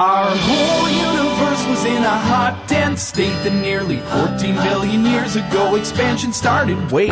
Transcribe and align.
Our 0.00 0.34
whole 0.34 0.88
universe 0.88 1.66
was 1.68 1.84
in 1.84 2.02
a 2.02 2.08
hot, 2.08 2.64
dense 2.66 3.02
state 3.02 3.36
that 3.44 3.52
nearly 3.52 3.98
14 4.16 4.54
billion 4.54 5.04
years 5.04 5.36
ago 5.36 5.74
expansion 5.74 6.32
started. 6.32 6.78
Wait. 6.90 7.10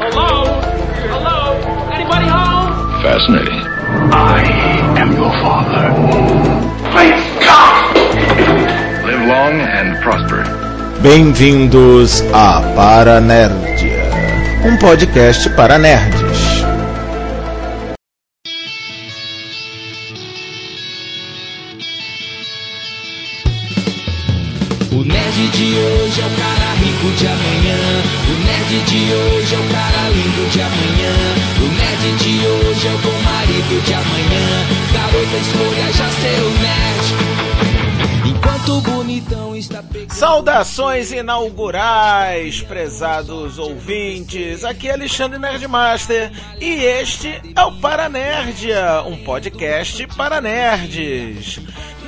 Hello? 0.00 0.48
Hello? 1.12 1.60
Anybody 1.92 2.24
home? 2.24 2.72
Fascinating. 3.04 3.60
I 4.16 4.40
am 4.96 5.12
your 5.12 5.28
father. 5.44 5.92
Great 6.88 7.20
Scott! 7.36 7.92
Live 9.04 9.28
long 9.28 9.60
and 9.60 10.00
prosper. 10.00 10.48
Bem-vindos 11.02 12.22
a 12.32 12.64
Paranerdia, 12.72 14.08
um 14.64 14.78
podcast 14.78 15.54
para 15.54 15.76
nerds. 15.76 16.21
De 27.22 27.28
amanhã. 27.28 27.78
O 28.26 28.34
nerd 28.44 28.80
de 28.84 29.14
hoje 29.14 29.54
é 29.54 29.58
o 29.58 29.68
cara 29.70 30.08
lindo 30.08 30.50
de 30.50 30.60
amanhã. 30.60 31.14
O 31.60 31.68
nerd 31.78 32.16
de 32.18 32.46
hoje 32.46 32.86
é 32.88 32.90
o 32.90 32.98
bom 32.98 33.22
marido 33.22 33.84
de 33.84 33.94
amanhã. 33.94 34.66
Garota 34.92 35.36
escolha 35.36 35.92
já 35.92 36.08
ser 36.10 36.42
o 36.42 36.50
nerd. 36.58 37.72
Enquanto 38.28 38.76
o 38.76 38.80
bonitão 38.80 39.54
está 39.54 39.82
pegando. 39.84 40.12
Saudações 40.12 41.12
inaugurais, 41.12 42.60
prezados 42.62 43.56
ouvintes. 43.56 44.64
Aqui 44.64 44.88
é 44.88 44.94
Alexandre 44.94 45.38
Nerdmaster 45.38 46.32
e 46.60 46.72
este 46.72 47.40
é 47.54 47.62
o 47.62 47.72
Paranerdia, 47.78 49.04
um 49.06 49.16
podcast 49.16 50.08
para 50.16 50.40
nerds. 50.40 51.60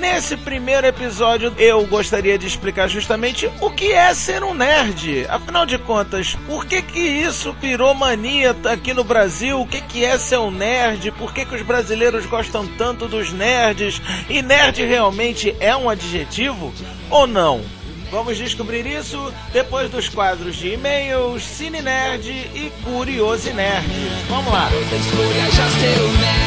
Nesse 0.05 0.37
primeiro 0.37 0.87
episódio, 0.87 1.53
eu 1.57 1.85
gostaria 1.87 2.37
de 2.37 2.47
explicar 2.47 2.89
justamente 2.89 3.51
o 3.59 3.71
que 3.71 3.91
é 3.91 4.13
ser 4.13 4.45
um 4.45 4.53
nerd. 4.53 5.27
Afinal 5.31 5.65
de 5.65 5.79
contas, 5.79 6.37
por 6.47 6.67
que 6.67 6.83
que 6.83 7.01
isso 7.01 7.57
virou 7.59 7.95
mania 7.95 8.55
aqui 8.71 8.93
no 8.93 9.03
Brasil? 9.03 9.59
O 9.59 9.67
que 9.67 9.81
que 9.81 10.05
é 10.05 10.19
ser 10.19 10.39
um 10.39 10.51
nerd? 10.51 11.11
Por 11.13 11.33
que 11.33 11.47
que 11.47 11.55
os 11.55 11.63
brasileiros 11.63 12.27
gostam 12.27 12.67
tanto 12.67 13.09
dos 13.09 13.33
nerds? 13.33 14.01
E 14.29 14.43
nerd 14.43 14.85
realmente 14.85 15.57
é 15.59 15.75
um 15.75 15.89
adjetivo 15.89 16.73
ou 17.11 17.27
não? 17.27 17.63
Vamos 18.11 18.37
descobrir 18.37 18.87
isso 18.87 19.33
depois 19.55 19.91
dos 19.91 20.09
quadros 20.09 20.55
de 20.57 20.75
e-mails, 20.75 21.43
Cine 21.43 21.81
Nerd 21.81 22.29
e 22.29 22.71
Curioso 22.85 23.53
Nerd. 23.55 23.89
Vamos 24.29 24.53
lá. 24.53 24.69
Escolha 24.71 25.51
já 25.51 25.69
ser 25.71 26.01
o 26.03 26.13
nerd. 26.19 26.44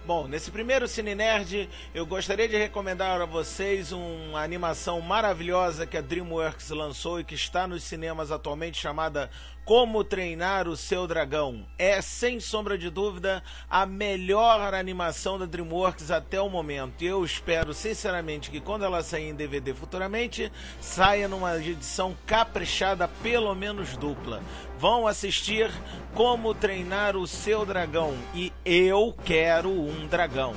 Bom, 0.08 0.26
nesse 0.26 0.50
primeiro 0.50 0.88
Cine 0.88 1.14
Nerd, 1.14 1.68
eu 1.94 2.06
gostaria 2.06 2.48
de 2.48 2.56
recomendar 2.56 3.20
a 3.20 3.26
vocês 3.26 3.92
uma 3.92 4.42
animação 4.42 5.02
maravilhosa 5.02 5.86
que 5.86 5.98
a 5.98 6.00
DreamWorks 6.00 6.70
lançou 6.70 7.20
e 7.20 7.24
que 7.24 7.34
está 7.34 7.66
nos 7.66 7.82
cinemas 7.82 8.32
atualmente, 8.32 8.80
chamada 8.80 9.28
Como 9.66 10.02
Treinar 10.02 10.66
o 10.66 10.78
Seu 10.78 11.06
Dragão. 11.06 11.66
É, 11.76 12.00
sem 12.00 12.40
sombra 12.40 12.78
de 12.78 12.88
dúvida, 12.88 13.42
a 13.68 13.84
melhor 13.84 14.72
animação 14.72 15.38
da 15.38 15.44
DreamWorks 15.44 16.10
até 16.10 16.40
o 16.40 16.48
momento. 16.48 17.04
E 17.04 17.06
eu 17.06 17.22
espero, 17.22 17.74
sinceramente, 17.74 18.50
que 18.50 18.62
quando 18.62 18.86
ela 18.86 19.02
sair 19.02 19.28
em 19.28 19.34
DVD 19.34 19.74
futuramente, 19.74 20.50
saia 20.80 21.28
numa 21.28 21.54
edição 21.58 22.16
caprichada, 22.24 23.06
pelo 23.22 23.54
menos 23.54 23.94
dupla. 23.94 24.42
Vão 24.78 25.06
assistir 25.06 25.70
Como 26.14 26.54
Treinar 26.54 27.14
o 27.14 27.26
Seu 27.26 27.66
Dragão. 27.66 28.16
E 28.32 28.50
eu 28.64 29.14
quero 29.22 29.68
um 29.68 29.97
dragão. 30.06 30.54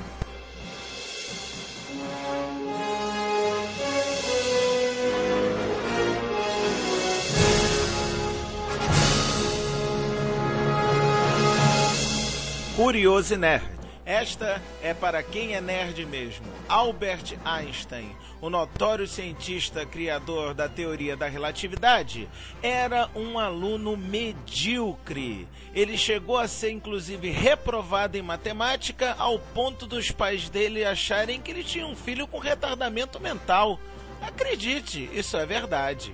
Curioso 12.76 13.36
Nerd. 13.36 13.71
Esta 14.04 14.60
é 14.82 14.92
para 14.92 15.22
quem 15.22 15.54
é 15.54 15.60
nerd 15.60 16.04
mesmo. 16.06 16.46
Albert 16.68 17.38
Einstein, 17.44 18.16
o 18.40 18.50
notório 18.50 19.06
cientista 19.06 19.86
criador 19.86 20.54
da 20.54 20.68
teoria 20.68 21.16
da 21.16 21.28
relatividade, 21.28 22.28
era 22.60 23.08
um 23.14 23.38
aluno 23.38 23.96
medíocre. 23.96 25.46
Ele 25.72 25.96
chegou 25.96 26.36
a 26.36 26.48
ser 26.48 26.72
inclusive 26.72 27.30
reprovado 27.30 28.18
em 28.18 28.22
matemática 28.22 29.14
ao 29.16 29.38
ponto 29.38 29.86
dos 29.86 30.10
pais 30.10 30.48
dele 30.48 30.84
acharem 30.84 31.40
que 31.40 31.52
ele 31.52 31.62
tinha 31.62 31.86
um 31.86 31.94
filho 31.94 32.26
com 32.26 32.38
retardamento 32.38 33.20
mental. 33.20 33.78
Acredite, 34.20 35.08
isso 35.12 35.36
é 35.36 35.46
verdade. 35.46 36.12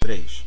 3. 0.00 0.44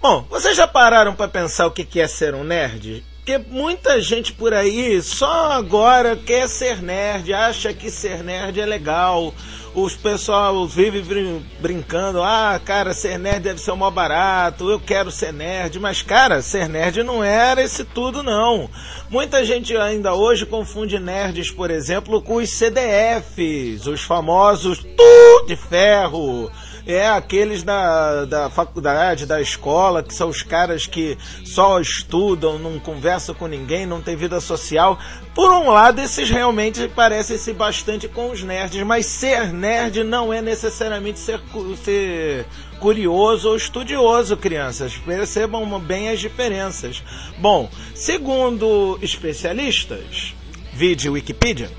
Bom, 0.00 0.22
vocês 0.22 0.56
já 0.56 0.66
pararam 0.66 1.14
para 1.14 1.28
pensar 1.28 1.66
o 1.66 1.70
que 1.70 2.00
é 2.00 2.06
ser 2.06 2.34
um 2.34 2.44
nerd? 2.44 3.04
Porque 3.24 3.38
muita 3.48 4.02
gente 4.02 4.34
por 4.34 4.52
aí 4.52 5.00
só 5.00 5.52
agora 5.52 6.14
quer 6.14 6.46
ser 6.46 6.82
nerd, 6.82 7.32
acha 7.32 7.72
que 7.72 7.90
ser 7.90 8.22
nerd 8.22 8.60
é 8.60 8.66
legal. 8.66 9.32
Os 9.74 9.96
pessoal 9.96 10.66
vive 10.68 11.00
brin- 11.00 11.42
brincando, 11.58 12.22
ah, 12.22 12.60
cara, 12.62 12.92
ser 12.92 13.18
nerd 13.18 13.40
deve 13.40 13.58
ser 13.62 13.70
o 13.70 13.76
maior 13.78 13.90
barato, 13.92 14.68
eu 14.70 14.78
quero 14.78 15.10
ser 15.10 15.32
nerd, 15.32 15.80
mas 15.80 16.02
cara, 16.02 16.42
ser 16.42 16.68
nerd 16.68 17.02
não 17.02 17.24
era 17.24 17.62
esse 17.62 17.82
tudo 17.82 18.22
não. 18.22 18.68
Muita 19.08 19.42
gente 19.42 19.74
ainda 19.74 20.12
hoje 20.12 20.44
confunde 20.44 20.98
nerds, 20.98 21.50
por 21.50 21.70
exemplo, 21.70 22.20
com 22.20 22.34
os 22.36 22.50
CDFs, 22.50 23.86
os 23.86 24.02
famosos 24.02 24.80
tu 24.84 25.46
de 25.46 25.56
ferro. 25.56 26.50
É 26.86 27.06
aqueles 27.08 27.62
da, 27.62 28.26
da 28.26 28.50
faculdade, 28.50 29.24
da 29.24 29.40
escola, 29.40 30.02
que 30.02 30.12
são 30.12 30.28
os 30.28 30.42
caras 30.42 30.86
que 30.86 31.16
só 31.44 31.80
estudam, 31.80 32.58
não 32.58 32.78
conversam 32.78 33.34
com 33.34 33.46
ninguém, 33.46 33.86
não 33.86 34.02
tem 34.02 34.14
vida 34.16 34.38
social. 34.40 34.98
Por 35.34 35.50
um 35.50 35.70
lado, 35.70 36.00
esses 36.00 36.28
realmente 36.28 36.86
parecem-se 36.88 37.52
bastante 37.54 38.06
com 38.06 38.30
os 38.30 38.42
nerds, 38.42 38.82
mas 38.82 39.06
ser 39.06 39.52
nerd 39.52 40.04
não 40.04 40.32
é 40.32 40.42
necessariamente 40.42 41.18
ser, 41.18 41.40
ser 41.82 42.46
curioso 42.78 43.48
ou 43.48 43.56
estudioso, 43.56 44.36
crianças. 44.36 44.94
Percebam 44.96 45.80
bem 45.80 46.10
as 46.10 46.20
diferenças. 46.20 47.02
Bom, 47.38 47.70
segundo 47.94 48.98
especialistas, 49.00 50.34
vide 50.72 51.08
Wikipedia, 51.08 51.70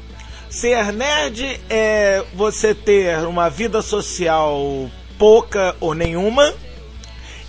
Ser 0.49 0.93
nerd 0.93 1.59
é 1.69 2.23
você 2.33 2.73
ter 2.73 3.19
uma 3.27 3.49
vida 3.49 3.81
social 3.81 4.89
pouca 5.17 5.75
ou 5.79 5.93
nenhuma, 5.93 6.53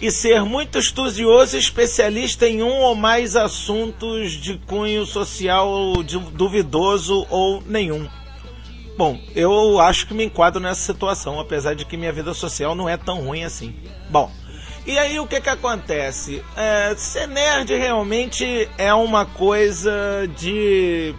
e 0.01 0.11
ser 0.11 0.43
muito 0.45 0.79
estudioso 0.79 1.57
e 1.57 1.61
especialista 1.61 2.47
em 2.47 2.63
um 2.63 2.81
ou 2.83 2.95
mais 2.95 3.35
assuntos 3.35 4.33
de 4.33 4.59
cunho 4.59 5.07
social 5.07 6.03
duvidoso 6.33 7.27
ou 7.31 7.63
nenhum. 7.67 8.09
Bom, 8.97 9.19
eu 9.35 9.79
acho 9.81 10.07
que 10.07 10.15
me 10.15 10.25
enquadro 10.25 10.61
nessa 10.61 10.81
situação, 10.81 11.39
apesar 11.39 11.75
de 11.75 11.85
que 11.85 11.97
minha 11.97 12.13
vida 12.13 12.33
social 12.33 12.75
não 12.75 12.89
é 12.89 12.97
tão 12.97 13.21
ruim 13.23 13.45
assim. 13.45 13.75
Bom, 14.09 14.31
e 14.87 14.99
aí 14.99 15.19
o 15.19 15.27
que 15.27 15.41
que 15.41 15.51
acontece? 15.51 16.43
É, 16.57 16.95
ser 16.97 17.27
nerd 17.27 17.75
realmente 17.75 18.69
é 18.79 18.93
uma 18.95 19.27
coisa 19.27 20.27
de 20.37 21.15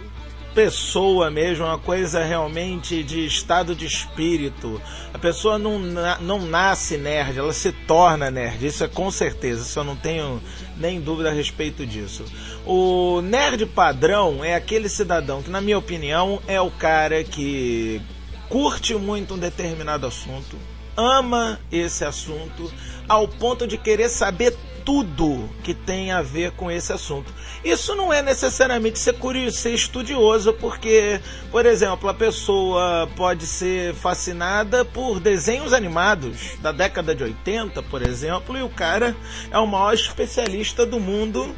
pessoa 0.54 1.30
mesmo, 1.30 1.64
uma 1.64 1.78
coisa 1.78 2.24
realmente 2.24 3.02
de 3.02 3.24
estado 3.24 3.74
de 3.74 3.86
espírito. 3.86 4.80
A 5.12 5.18
pessoa 5.18 5.58
não, 5.58 5.78
não 6.20 6.40
nasce 6.40 6.96
nerd, 6.96 7.38
ela 7.38 7.52
se 7.52 7.72
torna 7.72 8.30
nerd, 8.30 8.66
isso 8.66 8.84
é 8.84 8.88
com 8.88 9.10
certeza, 9.10 9.62
isso 9.62 9.78
eu 9.78 9.84
não 9.84 9.96
tenho 9.96 10.42
nem 10.76 11.00
dúvida 11.00 11.30
a 11.30 11.32
respeito 11.32 11.86
disso. 11.86 12.24
O 12.66 13.20
nerd 13.20 13.64
padrão 13.66 14.44
é 14.44 14.54
aquele 14.54 14.88
cidadão 14.88 15.42
que, 15.42 15.50
na 15.50 15.60
minha 15.60 15.78
opinião, 15.78 16.40
é 16.46 16.60
o 16.60 16.70
cara 16.70 17.22
que 17.24 18.00
curte 18.48 18.94
muito 18.94 19.34
um 19.34 19.38
determinado 19.38 20.06
assunto, 20.06 20.56
ama 20.96 21.60
esse 21.70 22.04
assunto, 22.04 22.72
ao 23.08 23.28
ponto 23.28 23.66
de 23.66 23.78
querer 23.78 24.08
saber 24.08 24.56
tudo 24.88 25.50
que 25.62 25.74
tem 25.74 26.12
a 26.12 26.22
ver 26.22 26.52
com 26.52 26.70
esse 26.70 26.90
assunto. 26.94 27.30
Isso 27.62 27.94
não 27.94 28.10
é 28.10 28.22
necessariamente 28.22 28.98
ser 28.98 29.12
curioso, 29.18 29.58
ser 29.58 29.74
estudioso, 29.74 30.54
porque, 30.54 31.20
por 31.50 31.66
exemplo, 31.66 32.08
a 32.08 32.14
pessoa 32.14 33.06
pode 33.14 33.46
ser 33.46 33.92
fascinada 33.92 34.86
por 34.86 35.20
desenhos 35.20 35.74
animados 35.74 36.56
da 36.62 36.72
década 36.72 37.14
de 37.14 37.22
80, 37.22 37.82
por 37.82 38.00
exemplo, 38.00 38.56
e 38.56 38.62
o 38.62 38.70
cara 38.70 39.14
é 39.50 39.58
o 39.58 39.66
maior 39.66 39.92
especialista 39.92 40.86
do 40.86 40.98
mundo 40.98 41.54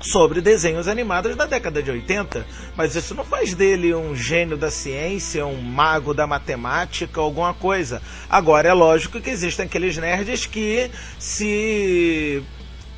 sobre 0.00 0.40
desenhos 0.40 0.88
animados 0.88 1.36
da 1.36 1.44
década 1.44 1.82
de 1.82 1.90
80, 1.90 2.46
mas 2.74 2.96
isso 2.96 3.14
não 3.14 3.22
faz 3.22 3.52
dele 3.52 3.94
um 3.94 4.16
gênio 4.16 4.56
da 4.56 4.70
ciência, 4.70 5.44
um 5.44 5.60
mago 5.60 6.14
da 6.14 6.26
matemática, 6.26 7.20
alguma 7.20 7.52
coisa. 7.52 8.00
Agora 8.30 8.66
é 8.66 8.72
lógico 8.72 9.20
que 9.20 9.28
existem 9.28 9.66
aqueles 9.66 9.98
nerds 9.98 10.46
que 10.46 10.90
se 11.18 12.42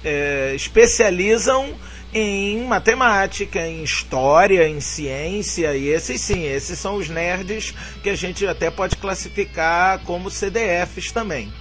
é, 0.05 0.53
especializam 0.55 1.75
em 2.13 2.65
matemática, 2.65 3.67
em 3.67 3.83
história, 3.83 4.69
em 4.69 4.81
ciência, 4.81 5.77
e 5.77 5.89
esses 5.89 6.21
sim, 6.21 6.45
esses 6.45 6.79
são 6.79 6.95
os 6.97 7.09
nerds 7.09 7.75
que 8.03 8.11
a 8.11 8.15
gente 8.15 8.47
até 8.47 8.71
pode 8.71 8.97
classificar 8.97 9.99
como 10.05 10.31
CDFs 10.31 11.11
também. 11.11 11.53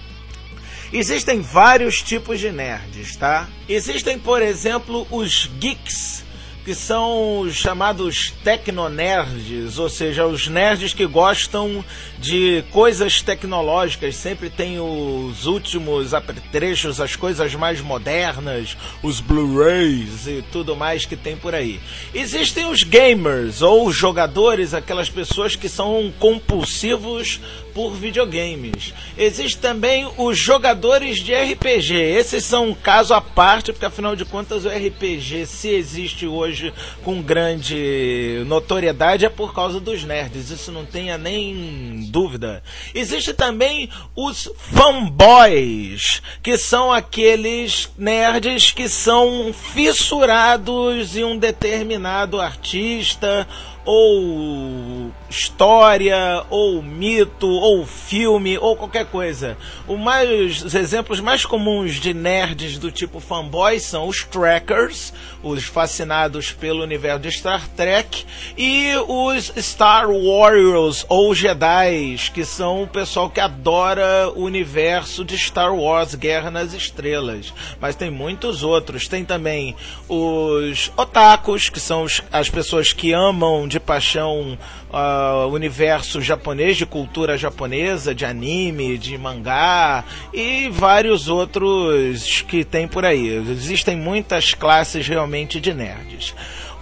Existem 0.92 1.40
vários 1.40 2.00
tipos 2.00 2.38
de 2.38 2.52
nerds, 2.52 3.16
tá? 3.16 3.48
Existem, 3.68 4.16
por 4.16 4.40
exemplo, 4.40 5.04
os 5.10 5.50
geeks, 5.58 6.24
que 6.64 6.74
são 6.74 7.40
os 7.40 7.54
chamados 7.54 8.32
tecnonerds, 8.42 9.78
ou 9.78 9.90
seja, 9.90 10.26
os 10.26 10.48
nerds 10.48 10.94
que 10.94 11.06
gostam 11.06 11.84
de 12.18 12.64
coisas 12.70 13.20
tecnológicas, 13.20 14.16
sempre 14.16 14.48
tem 14.48 14.80
os 14.80 15.44
últimos 15.44 16.14
apetrechos, 16.14 17.02
as 17.02 17.14
coisas 17.14 17.54
mais 17.54 17.82
modernas, 17.82 18.78
os 19.02 19.20
Blu-rays 19.20 20.26
e 20.26 20.42
tudo 20.50 20.74
mais 20.74 21.04
que 21.04 21.16
tem 21.16 21.36
por 21.36 21.54
aí. 21.54 21.78
Existem 22.14 22.66
os 22.66 22.82
gamers 22.82 23.60
ou 23.60 23.92
jogadores, 23.92 24.72
aquelas 24.72 25.10
pessoas 25.10 25.54
que 25.54 25.68
são 25.68 26.10
compulsivos 26.18 27.40
por 27.74 27.92
videogames. 27.92 28.94
Existem 29.18 29.60
também 29.60 30.08
os 30.16 30.38
jogadores 30.38 31.18
de 31.18 31.34
RPG. 31.34 31.94
Esses 31.94 32.44
são 32.44 32.70
um 32.70 32.74
caso 32.74 33.12
à 33.12 33.20
parte, 33.20 33.72
porque 33.72 33.84
afinal 33.84 34.14
de 34.14 34.24
contas 34.24 34.64
o 34.64 34.68
RPG, 34.68 35.44
se 35.44 35.68
existe 35.68 36.26
hoje 36.26 36.53
com 37.02 37.22
grande 37.22 38.42
notoriedade, 38.46 39.24
é 39.24 39.28
por 39.28 39.54
causa 39.54 39.80
dos 39.80 40.04
nerds. 40.04 40.50
Isso 40.50 40.70
não 40.70 40.84
tenha 40.84 41.16
nem 41.16 42.08
dúvida. 42.10 42.62
Existe 42.94 43.32
também 43.32 43.88
os 44.14 44.50
fanboys, 44.56 46.22
que 46.42 46.56
são 46.58 46.92
aqueles 46.92 47.90
nerds 47.96 48.72
que 48.72 48.88
são 48.88 49.52
fissurados 49.52 51.16
em 51.16 51.24
um 51.24 51.36
determinado 51.36 52.40
artista 52.40 53.46
ou 53.84 55.12
história, 55.28 56.44
ou 56.48 56.82
mito, 56.82 57.48
ou 57.48 57.84
filme, 57.84 58.56
ou 58.58 58.76
qualquer 58.76 59.06
coisa. 59.06 59.56
Mais, 59.88 60.62
os 60.62 60.74
exemplos 60.74 61.20
mais 61.20 61.44
comuns 61.44 61.94
de 61.94 62.14
nerds 62.14 62.78
do 62.78 62.90
tipo 62.90 63.20
fanboy 63.20 63.78
são 63.80 64.08
os 64.08 64.24
trackers, 64.24 65.12
os 65.42 65.64
fascinados 65.64 66.52
pelo 66.52 66.82
universo 66.82 67.20
de 67.20 67.32
Star 67.32 67.68
Trek, 67.76 68.24
e 68.56 68.92
os 69.08 69.52
Star 69.58 70.06
Warriors, 70.08 71.04
ou 71.08 71.34
Jedi, 71.34 72.16
que 72.32 72.44
são 72.44 72.84
o 72.84 72.86
pessoal 72.86 73.28
que 73.28 73.40
adora 73.40 74.30
o 74.34 74.42
universo 74.42 75.24
de 75.24 75.36
Star 75.36 75.74
Wars, 75.74 76.14
Guerra 76.14 76.50
nas 76.50 76.72
Estrelas. 76.72 77.52
Mas 77.80 77.96
tem 77.96 78.10
muitos 78.10 78.62
outros. 78.62 79.08
Tem 79.08 79.24
também 79.24 79.74
os 80.08 80.92
otakus, 80.96 81.68
que 81.68 81.80
são 81.80 82.02
os, 82.02 82.22
as 82.32 82.48
pessoas 82.48 82.92
que 82.92 83.12
amam 83.12 83.66
de 83.74 83.80
paixão 83.80 84.56
uh, 84.92 85.48
universo 85.48 86.22
japonês, 86.22 86.76
de 86.76 86.86
cultura 86.86 87.36
japonesa, 87.36 88.14
de 88.14 88.24
anime, 88.24 88.96
de 88.96 89.18
mangá 89.18 90.04
e 90.32 90.68
vários 90.68 91.28
outros 91.28 92.42
que 92.42 92.64
tem 92.64 92.86
por 92.86 93.04
aí. 93.04 93.28
Existem 93.50 93.96
muitas 93.96 94.54
classes 94.54 95.06
realmente 95.08 95.60
de 95.60 95.74
nerds. 95.74 96.34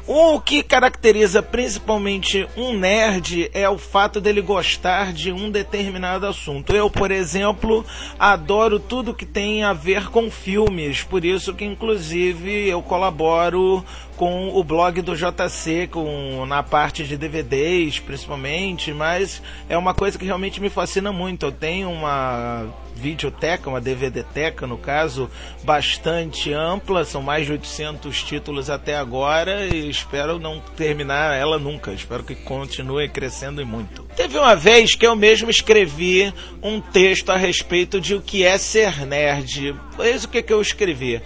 O 0.04 0.40
que 0.40 0.64
caracteriza 0.64 1.40
principalmente 1.40 2.48
um 2.56 2.76
nerd 2.76 3.48
é 3.54 3.68
o 3.68 3.78
fato 3.78 4.20
dele 4.20 4.40
gostar 4.40 5.12
de 5.12 5.30
um 5.30 5.48
determinado 5.48 6.26
assunto. 6.26 6.74
Eu, 6.74 6.90
por 6.90 7.12
exemplo, 7.12 7.86
adoro 8.18 8.80
tudo 8.80 9.14
que 9.14 9.24
tem 9.24 9.62
a 9.62 9.72
ver 9.72 10.08
com 10.08 10.28
filmes, 10.28 11.04
por 11.04 11.24
isso 11.24 11.54
que 11.54 11.64
inclusive 11.64 12.68
eu 12.68 12.82
colaboro 12.82 13.84
com 14.22 14.50
o 14.56 14.62
blog 14.62 15.02
do 15.02 15.16
JC, 15.16 15.88
com, 15.88 16.46
na 16.46 16.62
parte 16.62 17.02
de 17.02 17.16
DVDs 17.16 17.98
principalmente, 17.98 18.92
mas 18.92 19.42
é 19.68 19.76
uma 19.76 19.94
coisa 19.94 20.16
que 20.16 20.24
realmente 20.24 20.60
me 20.60 20.70
fascina 20.70 21.10
muito. 21.10 21.46
Eu 21.46 21.50
tenho 21.50 21.90
uma 21.90 22.72
videoteca, 22.94 23.68
uma 23.68 23.80
DVDteca 23.80 24.64
no 24.64 24.78
caso, 24.78 25.28
bastante 25.64 26.52
ampla, 26.52 27.04
são 27.04 27.20
mais 27.20 27.46
de 27.46 27.52
800 27.52 28.22
títulos 28.22 28.70
até 28.70 28.94
agora 28.94 29.66
e 29.66 29.90
espero 29.90 30.38
não 30.38 30.60
terminar 30.76 31.36
ela 31.36 31.58
nunca, 31.58 31.90
espero 31.90 32.22
que 32.22 32.36
continue 32.36 33.08
crescendo 33.08 33.60
e 33.60 33.64
muito. 33.64 34.04
Teve 34.14 34.38
uma 34.38 34.54
vez 34.54 34.94
que 34.94 35.04
eu 35.04 35.16
mesmo 35.16 35.50
escrevi 35.50 36.32
um 36.62 36.80
texto 36.80 37.30
a 37.30 37.36
respeito 37.36 38.00
de 38.00 38.14
o 38.14 38.22
que 38.22 38.44
é 38.44 38.56
ser 38.56 39.04
nerd. 39.04 39.74
Eis 39.98 40.22
o 40.22 40.28
que, 40.28 40.40
que 40.44 40.52
eu 40.52 40.62
escrevi. 40.62 41.20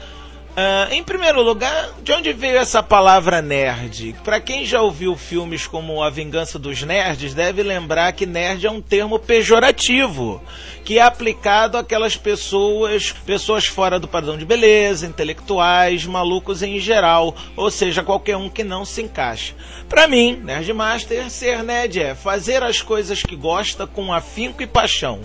Uh, 0.56 0.90
em 0.90 1.04
primeiro 1.04 1.42
lugar, 1.42 1.90
de 2.02 2.10
onde 2.12 2.32
veio 2.32 2.56
essa 2.56 2.82
palavra 2.82 3.42
nerd? 3.42 4.16
Para 4.24 4.40
quem 4.40 4.64
já 4.64 4.80
ouviu 4.80 5.14
filmes 5.14 5.66
como 5.66 6.02
A 6.02 6.08
Vingança 6.08 6.58
dos 6.58 6.80
Nerds, 6.80 7.34
deve 7.34 7.62
lembrar 7.62 8.10
que 8.12 8.24
nerd 8.24 8.66
é 8.66 8.70
um 8.70 8.80
termo 8.80 9.18
pejorativo, 9.18 10.42
que 10.82 10.98
é 10.98 11.02
aplicado 11.02 11.76
àquelas 11.76 12.16
pessoas, 12.16 13.12
pessoas 13.12 13.66
fora 13.66 14.00
do 14.00 14.08
padrão 14.08 14.38
de 14.38 14.46
beleza, 14.46 15.06
intelectuais, 15.06 16.06
malucos 16.06 16.62
em 16.62 16.80
geral, 16.80 17.36
ou 17.54 17.70
seja, 17.70 18.02
qualquer 18.02 18.38
um 18.38 18.48
que 18.48 18.64
não 18.64 18.82
se 18.86 19.02
encaixa. 19.02 19.52
Para 19.90 20.08
mim, 20.08 20.40
Nerdmaster, 20.42 21.30
ser 21.30 21.62
nerd 21.62 22.00
é 22.00 22.14
fazer 22.14 22.62
as 22.62 22.80
coisas 22.80 23.22
que 23.22 23.36
gosta 23.36 23.86
com 23.86 24.10
afinco 24.10 24.62
e 24.62 24.66
paixão 24.66 25.20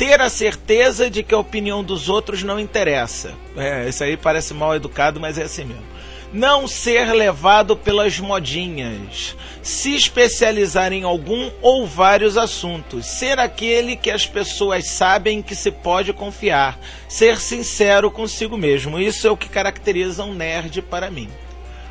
ter 0.00 0.18
a 0.18 0.30
certeza 0.30 1.10
de 1.10 1.22
que 1.22 1.34
a 1.34 1.38
opinião 1.38 1.84
dos 1.84 2.08
outros 2.08 2.42
não 2.42 2.58
interessa. 2.58 3.34
É, 3.54 3.86
isso 3.86 4.02
aí 4.02 4.16
parece 4.16 4.54
mal 4.54 4.74
educado, 4.74 5.20
mas 5.20 5.36
é 5.36 5.42
assim 5.42 5.66
mesmo. 5.66 5.84
Não 6.32 6.66
ser 6.66 7.12
levado 7.12 7.76
pelas 7.76 8.18
modinhas. 8.18 9.36
Se 9.62 9.94
especializar 9.94 10.90
em 10.90 11.02
algum 11.02 11.50
ou 11.60 11.86
vários 11.86 12.38
assuntos. 12.38 13.04
Ser 13.04 13.38
aquele 13.38 13.94
que 13.94 14.10
as 14.10 14.26
pessoas 14.26 14.86
sabem 14.86 15.42
que 15.42 15.54
se 15.54 15.70
pode 15.70 16.14
confiar. 16.14 16.80
Ser 17.06 17.38
sincero 17.38 18.10
consigo 18.10 18.56
mesmo. 18.56 18.98
Isso 18.98 19.26
é 19.26 19.30
o 19.30 19.36
que 19.36 19.50
caracteriza 19.50 20.24
um 20.24 20.32
nerd 20.32 20.80
para 20.80 21.10
mim 21.10 21.28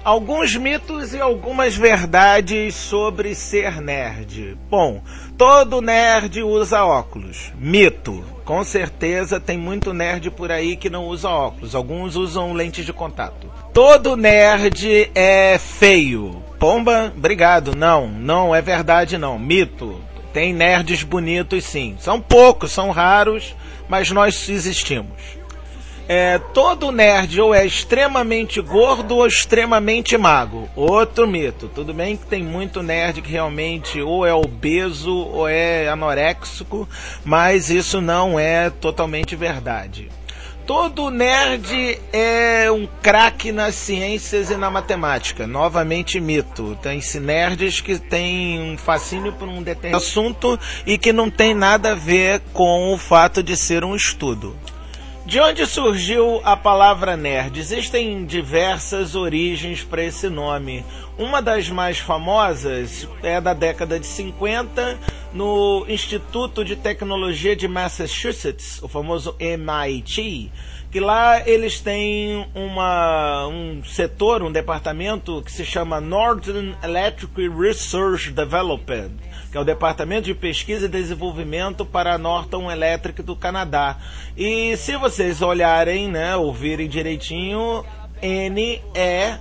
alguns 0.03 0.55
mitos 0.55 1.13
e 1.13 1.19
algumas 1.19 1.75
verdades 1.75 2.73
sobre 2.73 3.35
ser 3.35 3.81
nerd. 3.81 4.57
Bom, 4.69 5.03
todo 5.39 5.81
nerd 5.81 6.43
usa 6.43 6.83
óculos. 6.83 7.53
Mito. 7.57 8.25
Com 8.43 8.61
certeza 8.61 9.39
tem 9.39 9.57
muito 9.57 9.93
nerd 9.93 10.29
por 10.31 10.51
aí 10.51 10.75
que 10.75 10.89
não 10.89 11.05
usa 11.05 11.29
óculos. 11.29 11.73
Alguns 11.73 12.17
usam 12.17 12.51
lentes 12.51 12.85
de 12.85 12.91
contato. 12.91 13.49
Todo 13.73 14.17
nerd 14.17 15.09
é 15.15 15.57
feio. 15.57 16.43
Pomba, 16.59 17.13
obrigado. 17.15 17.73
Não, 17.73 18.09
não 18.09 18.53
é 18.53 18.61
verdade 18.61 19.17
não. 19.17 19.39
Mito. 19.39 20.01
Tem 20.33 20.51
nerds 20.53 21.03
bonitos 21.03 21.63
sim. 21.63 21.95
São 21.99 22.19
poucos, 22.19 22.73
são 22.73 22.91
raros, 22.91 23.55
mas 23.87 24.11
nós 24.11 24.49
existimos 24.49 25.38
é, 26.11 26.39
todo 26.39 26.91
nerd 26.91 27.39
ou 27.39 27.53
é 27.53 27.63
extremamente 27.63 28.59
gordo 28.61 29.17
ou 29.17 29.27
extremamente 29.27 30.17
magro. 30.17 30.67
Outro 30.75 31.27
mito. 31.27 31.69
Tudo 31.69 31.93
bem 31.93 32.17
que 32.17 32.25
tem 32.25 32.43
muito 32.43 32.81
nerd 32.81 33.21
que 33.21 33.29
realmente 33.29 34.01
ou 34.01 34.25
é 34.25 34.33
obeso 34.33 35.15
ou 35.15 35.47
é 35.47 35.87
anoréxico, 35.87 36.89
mas 37.23 37.69
isso 37.69 38.01
não 38.01 38.39
é 38.39 38.71
totalmente 38.71 39.35
verdade. 39.35 40.09
Todo 40.65 41.11
nerd 41.11 41.99
é 42.11 42.71
um 42.71 42.87
craque 43.03 43.51
nas 43.51 43.75
ciências 43.75 44.49
e 44.49 44.57
na 44.57 44.71
matemática. 44.71 45.45
Novamente 45.45 46.19
mito. 46.19 46.75
Tem 46.81 46.99
nerds 47.21 47.81
que 47.81 47.99
têm 47.99 48.59
um 48.59 48.77
fascínio 48.79 49.33
por 49.33 49.47
um 49.47 49.61
determinado 49.61 50.03
assunto 50.03 50.59
e 50.87 50.97
que 50.97 51.13
não 51.13 51.29
tem 51.29 51.53
nada 51.53 51.91
a 51.91 51.95
ver 51.95 52.41
com 52.51 52.91
o 52.91 52.97
fato 52.97 53.43
de 53.43 53.55
ser 53.55 53.83
um 53.83 53.95
estudo. 53.95 54.55
De 55.29 55.39
onde 55.39 55.63
surgiu 55.67 56.41
a 56.43 56.57
palavra 56.57 57.15
nerd? 57.15 57.59
Existem 57.59 58.25
diversas 58.25 59.13
origens 59.13 59.83
para 59.83 60.03
esse 60.03 60.27
nome. 60.27 60.83
Uma 61.19 61.39
das 61.39 61.69
mais 61.69 61.99
famosas 61.99 63.07
é 63.21 63.39
da 63.39 63.53
década 63.53 63.99
de 63.99 64.07
50, 64.07 64.97
no 65.31 65.85
Instituto 65.87 66.65
de 66.65 66.75
Tecnologia 66.75 67.55
de 67.55 67.67
Massachusetts, 67.67 68.81
o 68.81 68.87
famoso 68.87 69.35
MIT, 69.39 70.51
que 70.91 70.99
lá 70.99 71.47
eles 71.47 71.79
têm 71.79 72.47
uma, 72.55 73.45
um 73.45 73.83
setor, 73.83 74.41
um 74.41 74.51
departamento 74.51 75.43
que 75.43 75.51
se 75.51 75.63
chama 75.63 76.01
Northern 76.01 76.75
Electric 76.81 77.47
Research 77.49 78.31
Development 78.31 79.11
que 79.51 79.57
é 79.57 79.59
o 79.59 79.63
Departamento 79.63 80.25
de 80.25 80.35
Pesquisa 80.35 80.85
e 80.85 80.89
Desenvolvimento 80.89 81.85
para 81.85 82.13
a 82.13 82.17
Norton 82.17 82.71
Electric 82.71 83.21
do 83.23 83.35
Canadá. 83.35 83.97
E 84.37 84.77
se 84.77 84.95
vocês 84.95 85.41
olharem, 85.41 86.07
né, 86.07 86.35
ouvirem 86.35 86.87
direitinho, 86.87 87.83
N-E-R-D, 88.21 89.37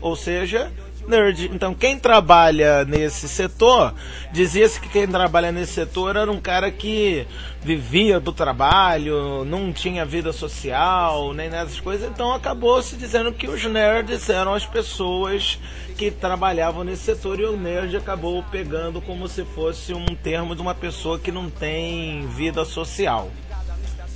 ou 0.00 0.16
seja, 0.16 0.72
nerd. 1.08 1.50
Então, 1.52 1.74
quem 1.74 1.98
trabalha 1.98 2.84
nesse 2.84 3.28
setor, 3.28 3.94
dizia-se 4.30 4.80
que 4.80 4.88
quem 4.88 5.08
trabalha 5.08 5.50
nesse 5.50 5.72
setor 5.72 6.16
era 6.16 6.30
um 6.30 6.40
cara 6.40 6.70
que 6.70 7.26
vivia 7.60 8.20
do 8.20 8.32
trabalho, 8.32 9.44
não 9.44 9.72
tinha 9.72 10.04
vida 10.04 10.32
social, 10.32 11.32
nem 11.32 11.48
nessas 11.48 11.80
coisas. 11.80 12.08
Então, 12.08 12.32
acabou 12.32 12.80
se 12.82 12.96
dizendo 12.96 13.32
que 13.32 13.48
os 13.48 13.64
nerds 13.64 14.28
eram 14.28 14.54
as 14.54 14.66
pessoas 14.66 15.58
que 15.96 16.10
trabalhavam 16.10 16.84
nesse 16.84 17.02
setor 17.02 17.40
e 17.40 17.44
o 17.44 17.56
nerd 17.56 17.96
acabou 17.96 18.42
pegando 18.44 19.00
como 19.00 19.26
se 19.26 19.44
fosse 19.44 19.92
um 19.92 20.06
termo 20.06 20.54
de 20.54 20.62
uma 20.62 20.74
pessoa 20.74 21.18
que 21.18 21.32
não 21.32 21.50
tem 21.50 22.26
vida 22.28 22.64
social. 22.64 23.30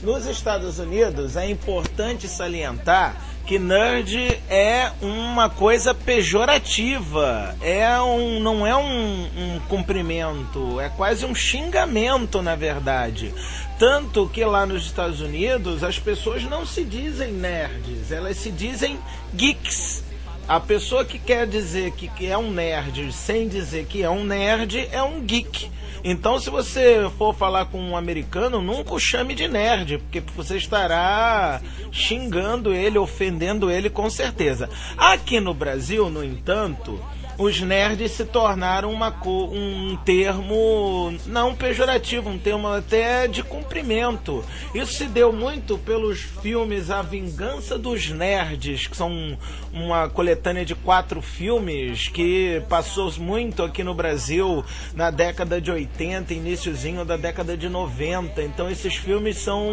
Nos 0.02 0.26
Estados 0.26 0.80
Unidos 0.80 1.36
é 1.36 1.48
importante 1.48 2.26
salientar 2.26 3.31
que 3.46 3.58
nerd 3.58 4.40
é 4.48 4.90
uma 5.00 5.50
coisa 5.50 5.92
pejorativa, 5.92 7.56
é 7.60 8.00
um, 8.00 8.40
não 8.40 8.66
é 8.66 8.76
um, 8.76 9.24
um 9.24 9.60
cumprimento, 9.68 10.80
é 10.80 10.88
quase 10.88 11.26
um 11.26 11.34
xingamento 11.34 12.40
na 12.40 12.54
verdade. 12.54 13.34
Tanto 13.78 14.28
que 14.28 14.44
lá 14.44 14.64
nos 14.64 14.86
Estados 14.86 15.20
Unidos 15.20 15.82
as 15.82 15.98
pessoas 15.98 16.44
não 16.44 16.64
se 16.64 16.84
dizem 16.84 17.32
nerds, 17.32 18.12
elas 18.12 18.36
se 18.36 18.50
dizem 18.50 18.98
geeks. 19.34 20.04
A 20.46 20.60
pessoa 20.60 21.04
que 21.04 21.18
quer 21.18 21.46
dizer 21.46 21.92
que, 21.92 22.08
que 22.08 22.26
é 22.26 22.36
um 22.36 22.50
nerd 22.50 23.12
sem 23.12 23.48
dizer 23.48 23.86
que 23.86 24.02
é 24.02 24.10
um 24.10 24.24
nerd 24.24 24.88
é 24.90 25.02
um 25.02 25.20
geek. 25.20 25.70
Então, 26.04 26.38
se 26.40 26.50
você 26.50 27.08
for 27.16 27.32
falar 27.32 27.66
com 27.66 27.80
um 27.80 27.96
americano, 27.96 28.60
nunca 28.60 28.94
o 28.94 28.98
chame 28.98 29.34
de 29.34 29.46
nerd, 29.46 29.98
porque 29.98 30.20
você 30.34 30.56
estará 30.56 31.60
xingando 31.92 32.72
ele, 32.72 32.98
ofendendo 32.98 33.70
ele 33.70 33.88
com 33.88 34.10
certeza. 34.10 34.68
Aqui 34.96 35.38
no 35.38 35.54
Brasil, 35.54 36.10
no 36.10 36.24
entanto, 36.24 37.00
os 37.38 37.60
nerds 37.60 38.12
se 38.12 38.24
tornaram 38.24 38.90
uma, 38.90 39.14
um 39.24 39.96
termo 40.04 41.12
não 41.26 41.54
pejorativo, 41.54 42.28
um 42.28 42.38
termo 42.38 42.68
até 42.68 43.26
de 43.26 43.42
cumprimento. 43.42 44.44
Isso 44.74 44.92
se 44.94 45.06
deu 45.06 45.32
muito 45.32 45.78
pelos 45.78 46.20
filmes 46.20 46.90
A 46.90 47.02
Vingança 47.02 47.78
dos 47.78 48.10
Nerds, 48.10 48.86
que 48.86 48.96
são 48.96 49.36
uma 49.72 50.08
coletânea 50.08 50.64
de 50.64 50.74
quatro 50.74 51.22
filmes 51.22 52.08
que 52.08 52.62
passou 52.68 53.12
muito 53.18 53.62
aqui 53.62 53.82
no 53.82 53.94
Brasil 53.94 54.64
na 54.94 55.10
década 55.10 55.60
de 55.60 55.70
80, 55.70 56.32
iníciozinho 56.34 57.04
da 57.04 57.16
década 57.16 57.56
de 57.56 57.68
90. 57.68 58.42
Então 58.42 58.70
esses 58.70 58.94
filmes 58.94 59.38
são 59.38 59.70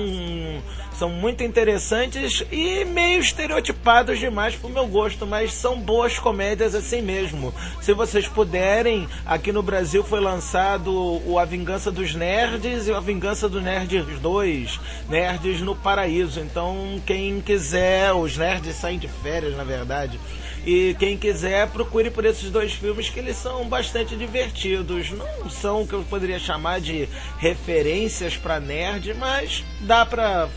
são 0.99 1.09
muito 1.09 1.41
interessantes 1.45 2.43
e 2.51 2.83
meio 2.83 3.21
estereotipados 3.21 4.19
demais 4.19 4.53
pro 4.55 4.67
meu 4.67 4.85
gosto, 4.85 5.25
mas 5.25 5.53
são 5.53 5.79
boas 5.79 6.19
comédias 6.19 6.75
assim 6.75 7.01
mesmo. 7.01 7.53
Se 7.81 7.93
vocês 7.93 8.27
puderem, 8.27 9.07
aqui 9.25 9.53
no 9.53 9.63
Brasil 9.63 10.03
foi 10.03 10.19
lançado 10.19 10.91
o 11.25 11.39
A 11.39 11.45
Vingança 11.45 11.89
dos 11.89 12.13
Nerds 12.13 12.87
e 12.87 12.91
A 12.91 12.99
Vingança 12.99 13.47
dos 13.47 13.63
Nerds 13.63 14.19
2, 14.19 14.79
Nerds 15.07 15.61
no 15.61 15.73
Paraíso. 15.73 16.41
Então, 16.41 17.01
quem 17.05 17.39
quiser, 17.39 18.11
os 18.11 18.35
nerds 18.35 18.75
saem 18.75 18.99
de 18.99 19.07
férias, 19.07 19.55
na 19.55 19.63
verdade. 19.63 20.19
E 20.65 20.97
quem 20.99 21.17
quiser, 21.17 21.69
procure 21.69 22.09
por 22.09 22.25
esses 22.25 22.51
dois 22.51 22.73
filmes 22.73 23.07
que 23.09 23.19
eles 23.19 23.37
são 23.37 23.69
bastante 23.69 24.17
divertidos. 24.17 25.11
Não 25.11 25.49
são 25.49 25.83
o 25.83 25.87
que 25.87 25.93
eu 25.93 26.03
poderia 26.09 26.39
chamar 26.39 26.81
de 26.81 27.07
referências 27.37 28.35
para 28.35 28.59
nerd, 28.59 29.13
mas 29.13 29.63
dá 29.79 30.05
para 30.05 30.49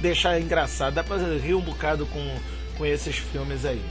deixar 0.00 0.40
engraçado, 0.40 0.94
dá 0.94 1.04
pra 1.04 1.16
rir 1.16 1.54
um 1.54 1.60
bocado 1.60 2.06
com, 2.06 2.36
com 2.76 2.86
esses 2.86 3.16
filmes 3.16 3.64
aí. 3.64 3.82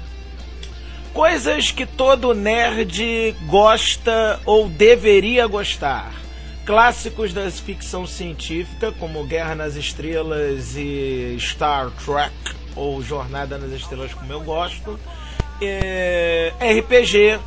Coisas 1.13 1.71
que 1.71 1.85
todo 1.85 2.33
nerd 2.33 3.35
gosta 3.47 4.39
ou 4.45 4.69
deveria 4.69 5.47
gostar. 5.47 6.13
Clássicos 6.65 7.33
da 7.33 7.49
ficção 7.49 8.05
científica, 8.05 8.91
como 8.91 9.25
Guerra 9.25 9.55
nas 9.55 9.75
Estrelas 9.75 10.75
e 10.75 11.35
Star 11.39 11.89
Trek, 12.05 12.31
ou 12.75 13.01
Jornada 13.01 13.57
nas 13.57 13.71
Estrelas, 13.71 14.13
como 14.13 14.31
eu 14.31 14.41
gosto. 14.41 14.99
É, 15.59 16.53
RPG, 16.59 17.39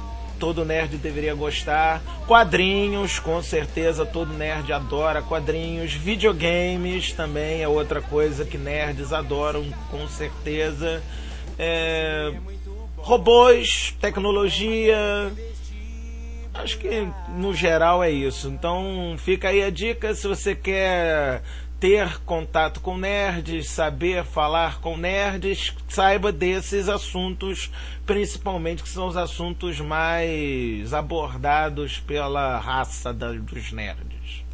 todo 0.43 0.65
nerd 0.65 0.97
deveria 0.97 1.37
gostar. 1.37 2.03
Quadrinhos, 2.27 3.21
com 3.21 3.41
certeza 3.41 4.05
todo 4.05 4.33
nerd 4.33 4.73
adora 4.73 5.23
quadrinhos. 5.23 5.93
Videogames 5.93 7.13
também 7.13 7.63
é 7.63 7.69
outra 7.69 8.03
coisa 8.03 8.45
que 8.45 8.59
nerds 8.59 9.13
adoram, 9.13 9.65
com 9.89 10.09
certeza. 10.09 11.01
É... 11.57 12.33
Robôs, 12.97 13.95
tecnologia. 14.01 14.97
Acho 16.55 16.77
que 16.77 17.07
no 17.37 17.55
geral 17.55 18.03
é 18.03 18.11
isso. 18.11 18.49
Então 18.49 19.15
fica 19.19 19.49
aí 19.49 19.63
a 19.63 19.71
dica 19.71 20.13
se 20.13 20.27
você 20.27 20.57
quer 20.57 21.41
ter 21.83 22.21
contato 22.21 22.79
com 22.79 22.97
nerds, 22.97 23.69
saber 23.69 24.25
falar 24.25 24.79
com 24.81 24.97
nerds, 24.97 25.75
saiba 25.89 26.31
desses 26.31 26.89
assuntos, 26.89 27.73
principalmente 28.07 28.85
que 28.85 28.89
são 28.89 29.09
os 29.09 29.17
assuntos 29.17 29.81
mais 29.81 30.95
abordados 30.95 31.99
pela 31.99 32.57
raça 32.61 33.13
dos 33.13 33.73
nerds. 33.73 34.45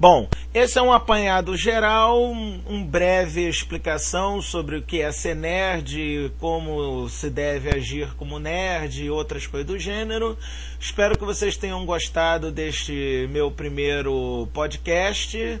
Bom, 0.00 0.28
esse 0.54 0.78
é 0.78 0.82
um 0.82 0.92
apanhado 0.92 1.56
geral, 1.56 2.30
um 2.30 2.84
breve 2.84 3.48
explicação 3.48 4.40
sobre 4.40 4.76
o 4.76 4.82
que 4.82 5.00
é 5.00 5.10
ser 5.10 5.34
nerd, 5.34 6.30
como 6.38 7.08
se 7.08 7.28
deve 7.28 7.68
agir 7.68 8.14
como 8.14 8.38
nerd 8.38 9.02
e 9.02 9.10
outras 9.10 9.44
coisas 9.48 9.66
do 9.66 9.76
gênero. 9.76 10.38
Espero 10.78 11.18
que 11.18 11.24
vocês 11.24 11.56
tenham 11.56 11.84
gostado 11.84 12.52
deste 12.52 13.28
meu 13.32 13.50
primeiro 13.50 14.48
podcast. 14.54 15.60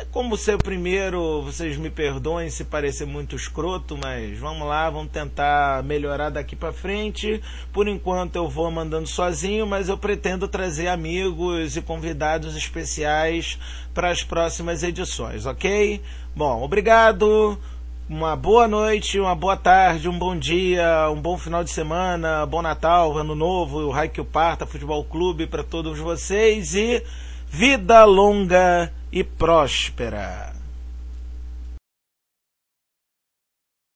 É 0.00 0.04
como 0.04 0.36
ser 0.36 0.54
o 0.54 0.58
primeiro, 0.58 1.42
vocês 1.42 1.76
me 1.76 1.90
perdoem 1.90 2.48
se 2.50 2.62
parecer 2.62 3.04
muito 3.04 3.34
escroto, 3.34 3.98
mas 4.00 4.38
vamos 4.38 4.68
lá, 4.68 4.88
vamos 4.88 5.10
tentar 5.10 5.82
melhorar 5.82 6.30
daqui 6.30 6.54
para 6.54 6.72
frente. 6.72 7.42
Por 7.72 7.88
enquanto 7.88 8.36
eu 8.36 8.48
vou 8.48 8.70
mandando 8.70 9.08
sozinho, 9.08 9.66
mas 9.66 9.88
eu 9.88 9.98
pretendo 9.98 10.46
trazer 10.46 10.86
amigos 10.86 11.76
e 11.76 11.82
convidados 11.82 12.54
especiais 12.54 13.58
para 13.92 14.08
as 14.08 14.22
próximas 14.22 14.84
edições, 14.84 15.46
ok? 15.46 16.00
Bom, 16.34 16.62
obrigado. 16.62 17.58
Uma 18.08 18.36
boa 18.36 18.68
noite, 18.68 19.18
uma 19.18 19.34
boa 19.34 19.56
tarde, 19.56 20.08
um 20.08 20.16
bom 20.16 20.38
dia, 20.38 21.10
um 21.10 21.20
bom 21.20 21.36
final 21.36 21.64
de 21.64 21.70
semana, 21.70 22.46
bom 22.46 22.62
Natal, 22.62 23.18
Ano 23.18 23.34
Novo, 23.34 23.80
o 23.80 23.90
Raikyu 23.90 24.24
Parta 24.24 24.64
Futebol 24.64 25.04
Clube 25.04 25.48
para 25.48 25.64
todos 25.64 25.98
vocês 25.98 26.72
e 26.76 27.02
vida 27.50 28.04
longa 28.04 28.92
e 29.10 29.24
próspera. 29.24 30.57